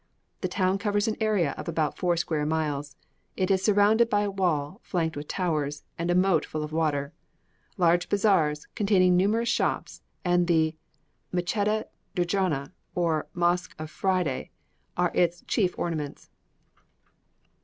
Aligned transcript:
The 0.39 0.47
town 0.47 0.79
covers 0.79 1.07
an 1.07 1.15
area 1.21 1.51
of 1.59 1.67
about 1.67 1.95
four 1.95 2.17
square 2.17 2.43
miles; 2.43 2.95
it 3.37 3.51
is 3.51 3.63
surrounded 3.63 4.09
by 4.09 4.21
a 4.21 4.31
wall 4.31 4.79
flanked 4.81 5.15
with 5.15 5.27
towers, 5.27 5.83
and 5.95 6.09
a 6.09 6.15
moat 6.15 6.43
full 6.43 6.63
of 6.63 6.71
water. 6.71 7.13
Large 7.77 8.09
bazaars, 8.09 8.65
containing 8.73 9.15
numerous 9.15 9.47
shops, 9.49 10.01
and 10.25 10.47
the 10.47 10.75
Mechedé 11.31 11.83
Djouna, 12.15 12.71
or 12.95 13.27
Mosque 13.35 13.75
of 13.77 13.91
Friday, 13.91 14.49
are 14.97 15.11
its 15.13 15.43
chief 15.43 15.77
ornaments. 15.77 16.31